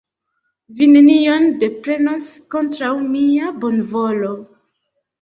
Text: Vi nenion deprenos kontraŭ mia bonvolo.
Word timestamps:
Vi 0.79 0.87
nenion 0.93 1.45
deprenos 1.65 2.27
kontraŭ 2.57 2.93
mia 3.13 3.55
bonvolo. 3.63 4.37